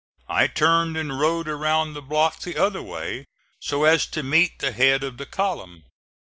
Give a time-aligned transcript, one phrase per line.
[0.29, 3.27] I turned and rode around the block the other way,
[3.61, 5.83] so as to meet the head of the column.